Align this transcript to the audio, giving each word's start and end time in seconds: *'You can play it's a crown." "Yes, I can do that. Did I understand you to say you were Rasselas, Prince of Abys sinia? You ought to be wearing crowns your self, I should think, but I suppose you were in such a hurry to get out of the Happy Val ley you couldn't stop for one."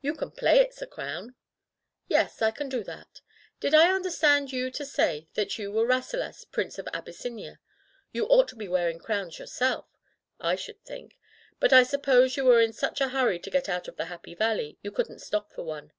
*'You 0.00 0.14
can 0.14 0.32
play 0.32 0.58
it's 0.58 0.82
a 0.82 0.88
crown." 0.88 1.36
"Yes, 2.08 2.42
I 2.42 2.50
can 2.50 2.68
do 2.68 2.82
that. 2.82 3.20
Did 3.60 3.74
I 3.74 3.94
understand 3.94 4.50
you 4.50 4.72
to 4.72 4.84
say 4.84 5.28
you 5.36 5.70
were 5.70 5.86
Rasselas, 5.86 6.44
Prince 6.46 6.80
of 6.80 6.88
Abys 6.92 7.20
sinia? 7.20 7.60
You 8.10 8.24
ought 8.26 8.48
to 8.48 8.56
be 8.56 8.66
wearing 8.66 8.98
crowns 8.98 9.38
your 9.38 9.46
self, 9.46 9.86
I 10.40 10.56
should 10.56 10.82
think, 10.84 11.16
but 11.60 11.72
I 11.72 11.84
suppose 11.84 12.36
you 12.36 12.44
were 12.44 12.60
in 12.60 12.72
such 12.72 13.00
a 13.00 13.10
hurry 13.10 13.38
to 13.38 13.50
get 13.50 13.68
out 13.68 13.86
of 13.86 13.94
the 13.94 14.06
Happy 14.06 14.34
Val 14.34 14.56
ley 14.56 14.78
you 14.82 14.90
couldn't 14.90 15.20
stop 15.20 15.52
for 15.52 15.62
one." 15.62 15.92